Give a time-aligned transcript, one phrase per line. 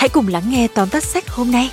[0.00, 1.70] hãy cùng lắng nghe tóm tắt sách hôm nay.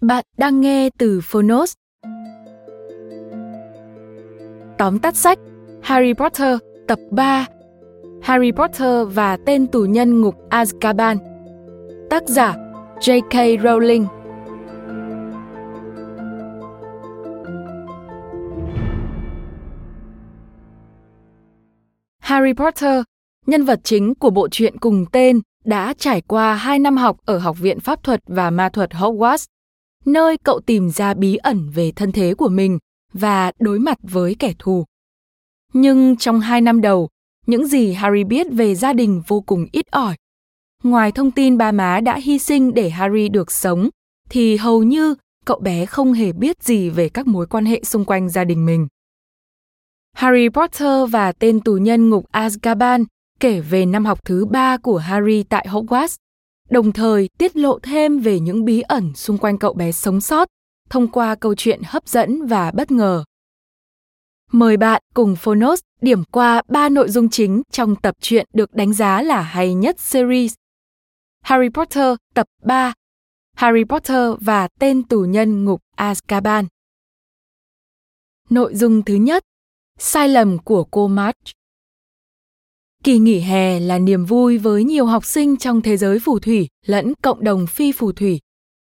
[0.00, 1.72] Bạn đang nghe từ Phonos.
[4.78, 5.38] Tóm tắt sách,
[5.82, 7.46] Harry Potter, tập 3
[8.22, 11.16] Harry Potter và tên tù nhân ngục Azkaban
[12.10, 12.54] Tác giả
[13.00, 13.62] J.K.
[13.62, 14.21] Rowling
[22.32, 23.02] Harry Potter,
[23.46, 27.38] nhân vật chính của bộ truyện cùng tên, đã trải qua 2 năm học ở
[27.38, 29.46] Học viện Pháp thuật và Ma thuật Hogwarts,
[30.04, 32.78] nơi cậu tìm ra bí ẩn về thân thế của mình
[33.12, 34.84] và đối mặt với kẻ thù.
[35.72, 37.08] Nhưng trong hai năm đầu,
[37.46, 40.16] những gì Harry biết về gia đình vô cùng ít ỏi.
[40.82, 43.88] Ngoài thông tin ba má đã hy sinh để Harry được sống,
[44.30, 48.04] thì hầu như cậu bé không hề biết gì về các mối quan hệ xung
[48.04, 48.88] quanh gia đình mình.
[50.12, 53.04] Harry Potter và tên tù nhân ngục Azkaban
[53.40, 56.16] kể về năm học thứ ba của Harry tại Hogwarts,
[56.70, 60.48] đồng thời tiết lộ thêm về những bí ẩn xung quanh cậu bé sống sót
[60.90, 63.24] thông qua câu chuyện hấp dẫn và bất ngờ.
[64.52, 68.92] Mời bạn cùng Phonos điểm qua ba nội dung chính trong tập truyện được đánh
[68.92, 70.54] giá là hay nhất series.
[71.42, 72.92] Harry Potter tập 3
[73.56, 76.64] Harry Potter và tên tù nhân ngục Azkaban.
[78.50, 79.44] Nội dung thứ nhất
[80.04, 81.50] Sai lầm của cô March
[83.04, 86.68] Kỳ nghỉ hè là niềm vui với nhiều học sinh trong thế giới phù thủy
[86.86, 88.40] lẫn cộng đồng phi phù thủy.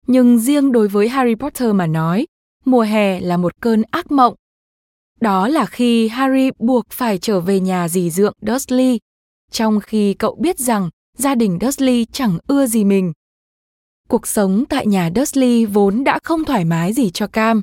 [0.07, 2.27] Nhưng riêng đối với Harry Potter mà nói,
[2.65, 4.35] mùa hè là một cơn ác mộng.
[5.21, 8.99] Đó là khi Harry buộc phải trở về nhà dì dượng Dursley,
[9.51, 13.13] trong khi cậu biết rằng gia đình Dursley chẳng ưa gì mình.
[14.09, 17.63] Cuộc sống tại nhà Dursley vốn đã không thoải mái gì cho Cam,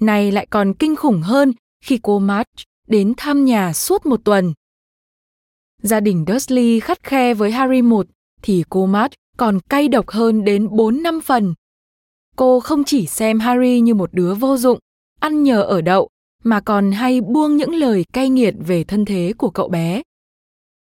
[0.00, 1.52] nay lại còn kinh khủng hơn
[1.84, 4.52] khi cô March đến thăm nhà suốt một tuần.
[5.82, 8.06] Gia đình Dursley khắt khe với Harry một
[8.42, 11.54] thì cô March còn cay độc hơn đến 4 năm phần.
[12.36, 14.78] Cô không chỉ xem Harry như một đứa vô dụng,
[15.20, 16.08] ăn nhờ ở đậu,
[16.44, 20.02] mà còn hay buông những lời cay nghiệt về thân thế của cậu bé.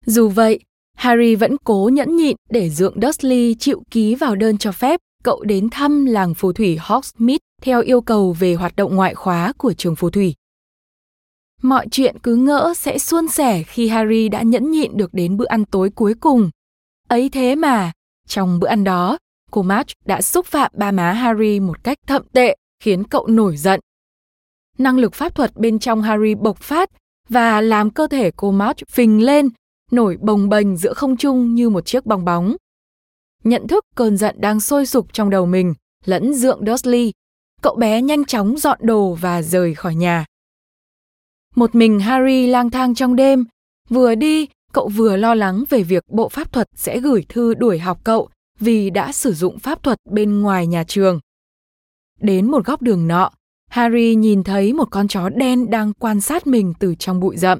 [0.06, 0.60] Dù vậy,
[0.96, 5.42] Harry vẫn cố nhẫn nhịn để dượng Dursley chịu ký vào đơn cho phép cậu
[5.42, 9.72] đến thăm làng phù thủy Hogsmeade theo yêu cầu về hoạt động ngoại khóa của
[9.72, 10.34] trường phù thủy.
[11.62, 15.46] Mọi chuyện cứ ngỡ sẽ suôn sẻ khi Harry đã nhẫn nhịn được đến bữa
[15.46, 16.50] ăn tối cuối cùng.
[17.08, 17.92] Ấy thế mà,
[18.28, 19.18] trong bữa ăn đó,
[19.50, 23.56] cô March đã xúc phạm ba má Harry một cách thậm tệ, khiến cậu nổi
[23.56, 23.80] giận.
[24.78, 26.90] Năng lực pháp thuật bên trong Harry bộc phát
[27.28, 29.48] và làm cơ thể cô March phình lên,
[29.90, 32.56] nổi bồng bềnh giữa không trung như một chiếc bong bóng.
[33.44, 35.74] Nhận thức cơn giận đang sôi sục trong đầu mình,
[36.04, 37.12] lẫn dượng Dursley,
[37.62, 40.24] cậu bé nhanh chóng dọn đồ và rời khỏi nhà.
[41.56, 43.44] Một mình Harry lang thang trong đêm,
[43.88, 47.78] vừa đi, cậu vừa lo lắng về việc bộ pháp thuật sẽ gửi thư đuổi
[47.78, 48.28] học cậu
[48.60, 51.20] vì đã sử dụng pháp thuật bên ngoài nhà trường.
[52.20, 53.30] Đến một góc đường nọ,
[53.70, 57.58] Harry nhìn thấy một con chó đen đang quan sát mình từ trong bụi rậm.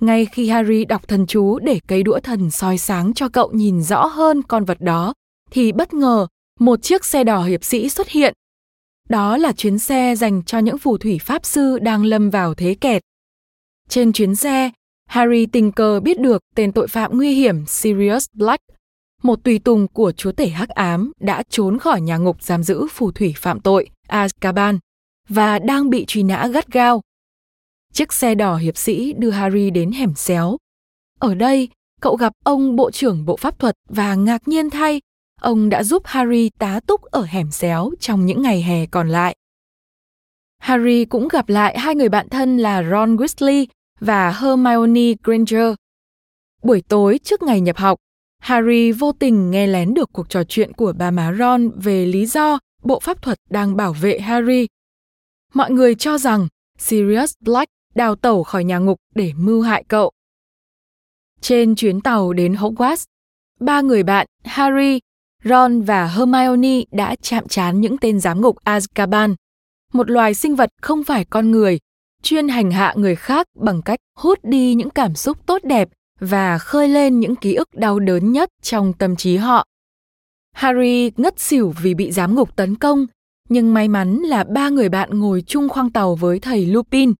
[0.00, 3.82] Ngay khi Harry đọc thần chú để cây đũa thần soi sáng cho cậu nhìn
[3.82, 5.14] rõ hơn con vật đó,
[5.50, 6.26] thì bất ngờ
[6.60, 8.34] một chiếc xe đỏ hiệp sĩ xuất hiện
[9.08, 12.74] đó là chuyến xe dành cho những phù thủy pháp sư đang lâm vào thế
[12.80, 13.02] kẹt.
[13.88, 14.70] Trên chuyến xe,
[15.08, 18.62] Harry tình cờ biết được tên tội phạm nguy hiểm Sirius Black,
[19.22, 22.86] một tùy tùng của chúa tể hắc ám đã trốn khỏi nhà ngục giam giữ
[22.90, 24.78] phù thủy phạm tội Azkaban
[25.28, 27.02] và đang bị truy nã gắt gao.
[27.92, 30.56] Chiếc xe đỏ hiệp sĩ đưa Harry đến hẻm xéo.
[31.20, 31.68] Ở đây,
[32.00, 35.00] cậu gặp ông bộ trưởng bộ pháp thuật và ngạc nhiên thay,
[35.42, 39.36] ông đã giúp Harry tá túc ở hẻm xéo trong những ngày hè còn lại.
[40.58, 43.66] Harry cũng gặp lại hai người bạn thân là Ron Weasley
[44.00, 45.74] và Hermione Granger.
[46.62, 47.98] Buổi tối trước ngày nhập học,
[48.38, 52.26] Harry vô tình nghe lén được cuộc trò chuyện của bà má Ron về lý
[52.26, 54.66] do bộ pháp thuật đang bảo vệ Harry.
[55.54, 56.48] Mọi người cho rằng
[56.78, 60.10] Sirius Black đào tẩu khỏi nhà ngục để mưu hại cậu.
[61.40, 63.04] Trên chuyến tàu đến Hogwarts,
[63.60, 65.00] ba người bạn Harry,
[65.44, 69.34] Ron và Hermione đã chạm trán những tên giám ngục Azkaban,
[69.92, 71.78] một loài sinh vật không phải con người,
[72.22, 75.88] chuyên hành hạ người khác bằng cách hút đi những cảm xúc tốt đẹp
[76.20, 79.66] và khơi lên những ký ức đau đớn nhất trong tâm trí họ.
[80.54, 83.06] Harry ngất xỉu vì bị giám ngục tấn công,
[83.48, 87.12] nhưng may mắn là ba người bạn ngồi chung khoang tàu với thầy Lupin,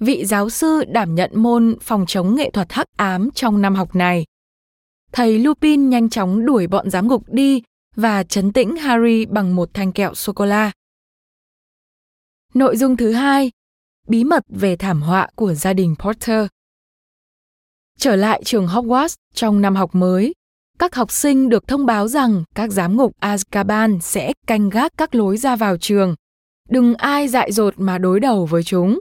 [0.00, 3.94] vị giáo sư đảm nhận môn phòng chống nghệ thuật hắc ám trong năm học
[3.94, 4.24] này.
[5.12, 7.62] Thầy Lupin nhanh chóng đuổi bọn giám ngục đi
[7.96, 10.72] và chấn tĩnh Harry bằng một thanh kẹo sô-cô-la.
[12.54, 13.50] Nội dung thứ hai,
[14.08, 16.46] bí mật về thảm họa của gia đình Potter.
[17.98, 20.34] Trở lại trường Hogwarts trong năm học mới,
[20.78, 25.14] các học sinh được thông báo rằng các giám ngục Azkaban sẽ canh gác các
[25.14, 26.14] lối ra vào trường.
[26.68, 28.98] Đừng ai dại dột mà đối đầu với chúng.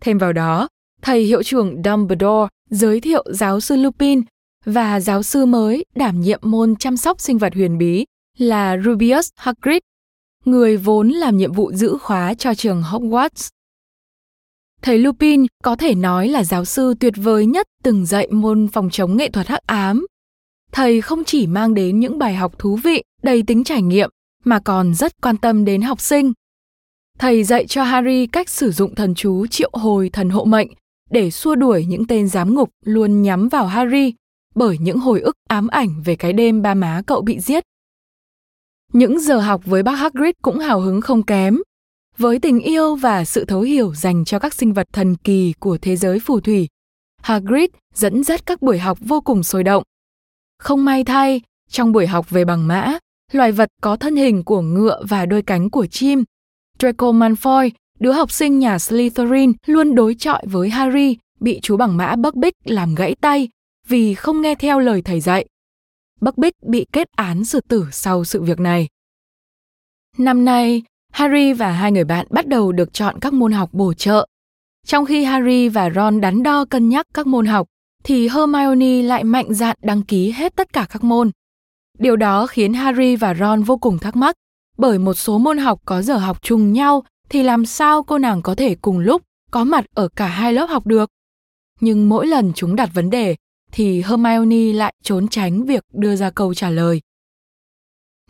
[0.00, 0.68] Thêm vào đó,
[1.02, 4.22] thầy hiệu trưởng Dumbledore giới thiệu giáo sư Lupin
[4.66, 8.04] và giáo sư mới đảm nhiệm môn chăm sóc sinh vật huyền bí
[8.38, 9.78] là Rubius Hagrid,
[10.44, 13.48] người vốn làm nhiệm vụ giữ khóa cho trường Hogwarts.
[14.82, 18.90] Thầy Lupin có thể nói là giáo sư tuyệt vời nhất từng dạy môn phòng
[18.90, 20.06] chống nghệ thuật hắc ám.
[20.72, 24.10] Thầy không chỉ mang đến những bài học thú vị, đầy tính trải nghiệm,
[24.44, 26.32] mà còn rất quan tâm đến học sinh.
[27.18, 30.68] Thầy dạy cho Harry cách sử dụng thần chú triệu hồi thần hộ mệnh
[31.10, 34.12] để xua đuổi những tên giám ngục luôn nhắm vào Harry
[34.56, 37.64] bởi những hồi ức ám ảnh về cái đêm ba má cậu bị giết.
[38.92, 41.58] Những giờ học với bác Hagrid cũng hào hứng không kém.
[42.18, 45.78] Với tình yêu và sự thấu hiểu dành cho các sinh vật thần kỳ của
[45.78, 46.68] thế giới phù thủy,
[47.22, 49.82] Hagrid dẫn dắt các buổi học vô cùng sôi động.
[50.58, 52.98] Không may thay, trong buổi học về bằng mã,
[53.32, 56.24] loài vật có thân hình của ngựa và đôi cánh của chim,
[56.78, 57.70] Draco Malfoy,
[58.00, 62.54] đứa học sinh nhà Slytherin luôn đối chọi với Harry, bị chú bằng mã Buckbeak
[62.64, 63.48] làm gãy tay
[63.88, 65.46] vì không nghe theo lời thầy dạy.
[66.20, 68.88] Buckbeak bị kết án xử tử sau sự việc này.
[70.18, 73.94] Năm nay, Harry và hai người bạn bắt đầu được chọn các môn học bổ
[73.94, 74.26] trợ.
[74.86, 77.66] Trong khi Harry và Ron đắn đo cân nhắc các môn học,
[78.04, 81.30] thì Hermione lại mạnh dạn đăng ký hết tất cả các môn.
[81.98, 84.36] Điều đó khiến Harry và Ron vô cùng thắc mắc,
[84.78, 88.42] bởi một số môn học có giờ học trùng nhau thì làm sao cô nàng
[88.42, 91.10] có thể cùng lúc có mặt ở cả hai lớp học được?
[91.80, 93.36] Nhưng mỗi lần chúng đặt vấn đề
[93.76, 97.00] thì Hermione lại trốn tránh việc đưa ra câu trả lời.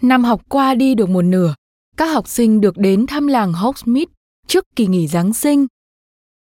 [0.02, 1.54] Năm học qua đi được một nửa,
[1.96, 4.12] các học sinh được đến thăm làng Hogsmeade
[4.46, 5.66] trước kỳ nghỉ Giáng sinh.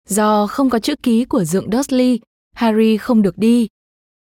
[0.09, 2.19] Do không có chữ ký của dượng Dursley,
[2.53, 3.68] Harry không được đi.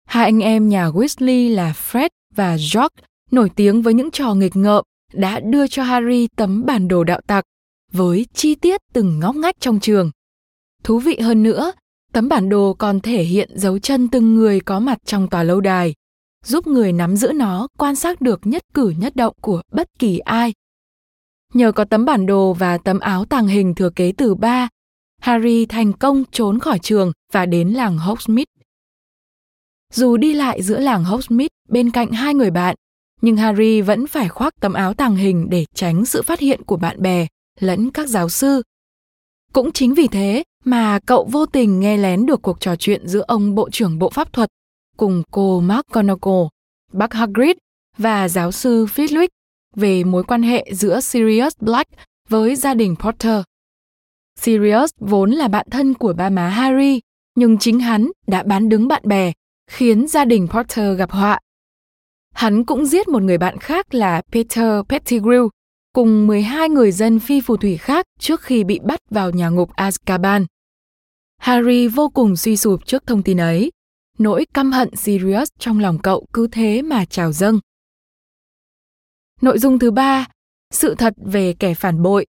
[0.06, 4.56] Hai anh em nhà Weasley là Fred và George nổi tiếng với những trò nghịch
[4.56, 4.84] ngợm
[5.14, 7.46] đã đưa cho Harry tấm bản đồ đạo tặc
[7.92, 10.12] với chi tiết từng ngóc ngách trong trường.
[10.84, 11.72] Thú vị hơn nữa,
[12.14, 15.62] tấm bản đồ còn thể hiện dấu chân từng người có mặt trong tòa lâu
[15.62, 15.94] đài,
[16.46, 20.20] giúp người nắm giữ nó quan sát được nhất cử nhất động của bất kỳ
[20.20, 20.54] ai.
[21.54, 24.70] Nhờ có tấm bản đồ và tấm áo tàng hình thừa kế từ ba,
[25.22, 28.52] Harry thành công trốn khỏi trường và đến làng Hogsmeade.
[29.94, 32.76] Dù đi lại giữa làng Hogsmeade bên cạnh hai người bạn,
[33.22, 36.78] nhưng Harry vẫn phải khoác tấm áo tàng hình để tránh sự phát hiện của
[36.78, 37.28] bạn bè
[37.60, 38.62] lẫn các giáo sư.
[39.54, 43.24] Cũng chính vì thế mà cậu vô tình nghe lén được cuộc trò chuyện giữa
[43.28, 44.50] ông bộ trưởng bộ pháp thuật
[44.98, 46.48] cùng cô McGonagall,
[46.94, 47.58] bác Hagrid
[47.98, 49.28] và giáo sư Flitwick
[49.76, 51.92] về mối quan hệ giữa Sirius Black
[52.30, 53.42] với gia đình Potter.
[54.40, 57.00] Sirius vốn là bạn thân của ba má Harry,
[57.36, 59.32] nhưng chính hắn đã bán đứng bạn bè,
[59.72, 61.40] khiến gia đình Potter gặp họa.
[62.34, 65.50] Hắn cũng giết một người bạn khác là Peter Pettigrew,
[65.94, 69.76] cùng 12 người dân phi phù thủy khác trước khi bị bắt vào nhà ngục
[69.76, 70.46] Azkaban.
[71.38, 73.72] Harry vô cùng suy sụp trước thông tin ấy.
[74.18, 77.60] Nỗi căm hận Sirius trong lòng cậu cứ thế mà trào dâng.
[79.42, 80.28] Nội dung thứ ba,
[80.72, 82.26] sự thật về kẻ phản bội.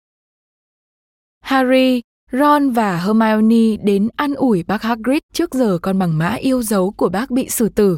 [1.42, 6.64] Harry, Ron và Hermione đến ăn ủi bác Hagrid trước giờ con bằng mã yêu
[6.64, 7.98] dấu của bác bị xử tử.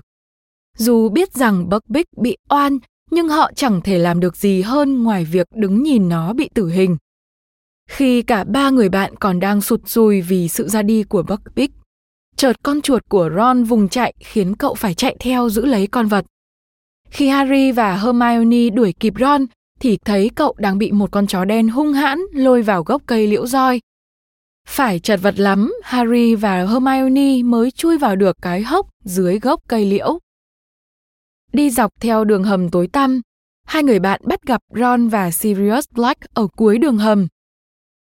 [0.77, 2.79] Dù biết rằng Buckbeak bị oan,
[3.11, 6.69] nhưng họ chẳng thể làm được gì hơn ngoài việc đứng nhìn nó bị tử
[6.69, 6.97] hình.
[7.89, 11.69] Khi cả ba người bạn còn đang sụt sùi vì sự ra đi của Buckbeak,
[12.35, 16.07] chợt con chuột của Ron vùng chạy khiến cậu phải chạy theo giữ lấy con
[16.07, 16.25] vật.
[17.09, 19.45] Khi Harry và Hermione đuổi kịp Ron,
[19.79, 23.27] thì thấy cậu đang bị một con chó đen hung hãn lôi vào gốc cây
[23.27, 23.81] liễu roi.
[24.67, 29.61] Phải chật vật lắm, Harry và Hermione mới chui vào được cái hốc dưới gốc
[29.67, 30.19] cây liễu.
[31.53, 33.21] Đi dọc theo đường hầm tối tăm,
[33.65, 37.27] hai người bạn bắt gặp Ron và Sirius Black ở cuối đường hầm.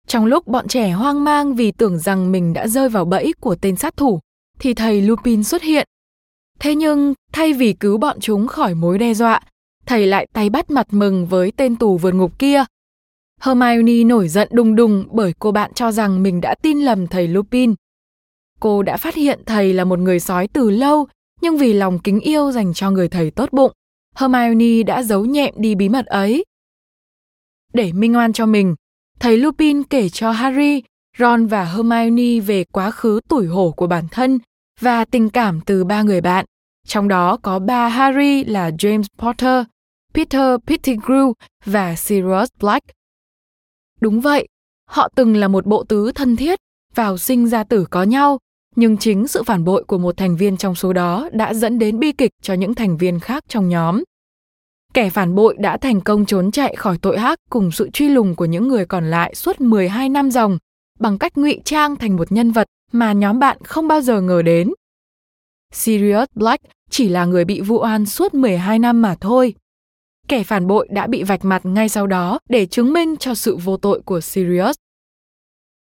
[0.08, 3.56] Trong lúc bọn trẻ hoang mang vì tưởng rằng mình đã rơi vào bẫy của
[3.56, 4.20] tên sát thủ,
[4.60, 5.88] thì thầy Lupin xuất hiện.
[6.60, 9.41] Thế nhưng, thay vì cứu bọn chúng khỏi mối đe dọa,
[9.86, 12.63] thầy lại tay bắt mặt mừng với tên tù vượt ngục kia.
[13.41, 17.27] Hermione nổi giận đùng đùng bởi cô bạn cho rằng mình đã tin lầm thầy
[17.27, 17.74] Lupin.
[18.60, 21.08] Cô đã phát hiện thầy là một người sói từ lâu,
[21.48, 23.72] nhưng vì lòng kính yêu dành cho người thầy tốt bụng,
[24.16, 26.46] Hermione đã giấu nhẹm đi bí mật ấy.
[27.74, 28.75] Để minh oan cho mình,
[29.20, 30.84] thầy Lupin kể cho Harry,
[31.18, 34.39] Ron và Hermione về quá khứ tủi hổ của bản thân
[34.80, 36.46] và tình cảm từ ba người bạn,
[36.88, 39.66] trong đó có ba Harry là James Potter,
[40.13, 41.34] Peter Pettigrew
[41.66, 42.86] và Sirius Black.
[44.01, 44.48] Đúng vậy,
[44.89, 46.60] họ từng là một bộ tứ thân thiết,
[46.96, 48.39] vào sinh ra tử có nhau,
[48.77, 52.00] nhưng chính sự phản bội của một thành viên trong số đó đã dẫn đến
[52.00, 54.03] bi kịch cho những thành viên khác trong nhóm.
[54.93, 58.36] Kẻ phản bội đã thành công trốn chạy khỏi tội ác cùng sự truy lùng
[58.36, 60.57] của những người còn lại suốt 12 năm dòng
[61.00, 64.41] bằng cách ngụy trang thành một nhân vật mà nhóm bạn không bao giờ ngờ
[64.41, 64.72] đến.
[65.74, 69.53] Sirius Black chỉ là người bị vụ oan suốt 12 năm mà thôi.
[70.27, 73.57] Kẻ phản bội đã bị vạch mặt ngay sau đó để chứng minh cho sự
[73.57, 74.75] vô tội của Sirius.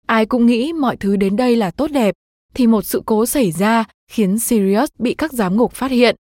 [0.08, 2.16] Ai cũng nghĩ mọi thứ đến đây là tốt đẹp,
[2.54, 6.16] thì một sự cố xảy ra khiến Sirius bị các giám ngục phát hiện.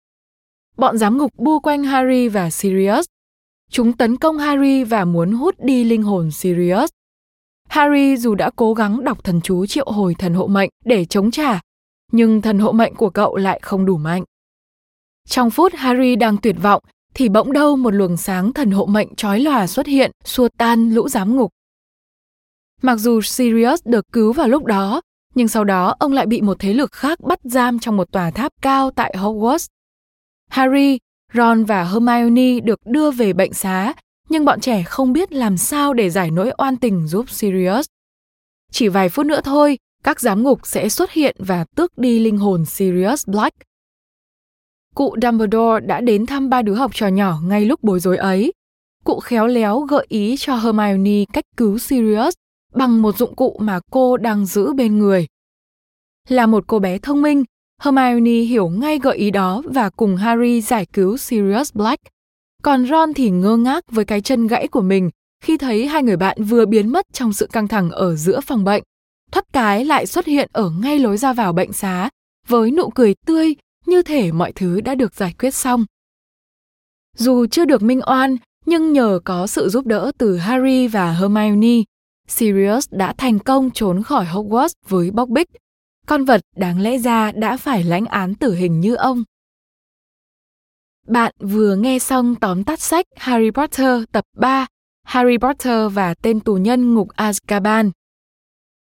[0.77, 3.07] Bọn giám ngục bu quanh Harry và Sirius.
[3.71, 6.91] Chúng tấn công Harry và muốn hút đi linh hồn Sirius.
[7.69, 11.31] Harry dù đã cố gắng đọc thần chú triệu hồi thần hộ mệnh để chống
[11.31, 11.61] trả,
[12.13, 14.25] nhưng thần hộ mệnh của cậu lại không đủ mạnh.
[15.29, 16.83] Trong phút Harry đang tuyệt vọng
[17.15, 20.91] thì bỗng đâu một luồng sáng thần hộ mệnh chói lòa xuất hiện, xua tan
[20.91, 21.51] lũ giám ngục.
[22.83, 25.01] Mặc dù Sirius được cứu vào lúc đó,
[25.39, 28.31] nhưng sau đó ông lại bị một thế lực khác bắt giam trong một tòa
[28.31, 29.67] tháp cao tại Hogwarts.
[30.51, 30.99] Harry,
[31.35, 33.95] Ron và Hermione được đưa về bệnh xá,
[34.29, 37.87] nhưng bọn trẻ không biết làm sao để giải nỗi oan tình giúp Sirius.
[38.73, 42.39] Chỉ vài phút nữa thôi, các giám ngục sẽ xuất hiện và tước đi linh
[42.39, 43.57] hồn Sirius Black.
[44.95, 48.53] Cụ Dumbledore đã đến thăm ba đứa học trò nhỏ ngay lúc bối rối ấy.
[49.05, 52.35] Cụ khéo léo gợi ý cho Hermione cách cứu Sirius
[52.79, 55.27] bằng một dụng cụ mà cô đang giữ bên người.
[56.29, 57.45] Là một cô bé thông minh,
[57.83, 62.03] Hermione hiểu ngay gợi ý đó và cùng Harry giải cứu Sirius Black.
[62.63, 65.11] Còn Ron thì ngơ ngác với cái chân gãy của mình
[65.45, 68.65] khi thấy hai người bạn vừa biến mất trong sự căng thẳng ở giữa phòng
[68.65, 68.83] bệnh.
[69.33, 72.11] Thoát cái lại xuất hiện ở ngay lối ra vào bệnh xá
[72.47, 73.55] với nụ cười tươi
[73.87, 75.85] như thể mọi thứ đã được giải quyết xong.
[77.17, 81.83] Dù chưa được minh oan, nhưng nhờ có sự giúp đỡ từ Harry và Hermione,
[82.29, 85.47] Sirius đã thành công trốn khỏi Hogwarts với Buckbeak,
[86.07, 89.25] con vật đáng lẽ ra đã phải lãnh án tử hình như ông.
[91.07, 94.67] Bạn vừa nghe xong tóm tắt sách Harry Potter tập 3,
[95.05, 97.91] Harry Potter và tên tù nhân ngục Azkaban.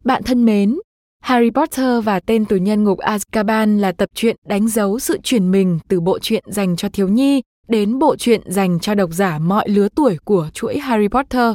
[0.05, 0.79] Bạn thân mến,
[1.23, 5.51] Harry Potter và tên tù nhân ngục Azkaban là tập truyện đánh dấu sự chuyển
[5.51, 9.39] mình từ bộ truyện dành cho thiếu nhi đến bộ truyện dành cho độc giả
[9.39, 11.55] mọi lứa tuổi của chuỗi Harry Potter.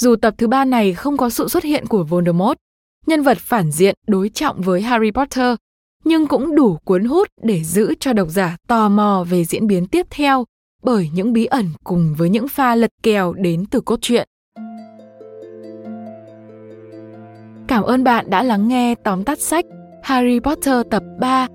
[0.00, 2.56] Dù tập thứ ba này không có sự xuất hiện của Voldemort,
[3.06, 5.54] nhân vật phản diện đối trọng với Harry Potter,
[6.04, 9.86] nhưng cũng đủ cuốn hút để giữ cho độc giả tò mò về diễn biến
[9.86, 10.44] tiếp theo
[10.82, 14.28] bởi những bí ẩn cùng với những pha lật kèo đến từ cốt truyện.
[17.68, 19.64] Cảm ơn bạn đã lắng nghe tóm tắt sách
[20.02, 21.46] Harry Potter tập 3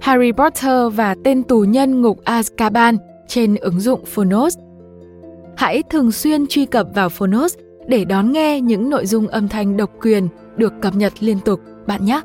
[0.00, 2.96] Harry Potter và tên tù nhân ngục Azkaban
[3.28, 4.58] trên ứng dụng Phonos.
[5.56, 7.54] Hãy thường xuyên truy cập vào Phonos
[7.88, 11.60] để đón nghe những nội dung âm thanh độc quyền được cập nhật liên tục
[11.86, 12.20] bạn nhé.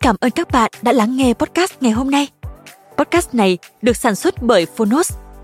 [0.00, 2.28] Cảm ơn các bạn đã lắng nghe podcast ngày hôm nay.
[2.96, 5.12] Podcast này được sản xuất bởi Phonos,